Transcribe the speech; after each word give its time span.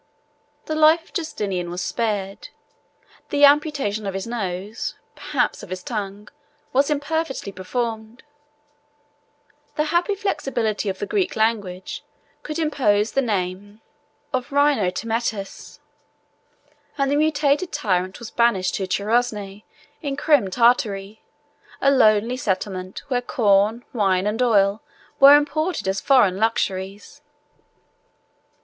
The 0.65 0.73
life 0.73 1.03
of 1.03 1.13
Justinian 1.13 1.69
was 1.69 1.79
spared; 1.83 2.47
the 3.29 3.45
amputation 3.45 4.07
of 4.07 4.15
his 4.15 4.25
nose, 4.25 4.95
perhaps 5.15 5.61
of 5.61 5.69
his 5.69 5.83
tongue, 5.83 6.27
was 6.73 6.89
imperfectly 6.89 7.51
performed: 7.51 8.23
the 9.75 9.83
happy 9.93 10.15
flexibility 10.15 10.89
of 10.89 10.97
the 10.97 11.05
Greek 11.05 11.35
language 11.35 12.03
could 12.41 12.57
impose 12.57 13.11
the 13.11 13.21
name 13.21 13.81
of 14.33 14.51
Rhinotmetus; 14.51 15.79
and 16.97 17.11
the 17.11 17.15
mutilated 17.15 17.71
tyrant 17.71 18.17
was 18.17 18.31
banished 18.31 18.73
to 18.77 18.87
Chersonae 18.87 19.63
in 20.01 20.15
Crim 20.15 20.49
Tartary, 20.49 21.21
a 21.79 21.91
lonely 21.91 22.37
settlement, 22.37 23.03
where 23.09 23.21
corn, 23.21 23.85
wine, 23.93 24.25
and 24.25 24.41
oil, 24.41 24.81
were 25.19 25.35
imported 25.35 25.87
as 25.87 26.01
foreign 26.01 26.37
luxuries. 26.39 27.21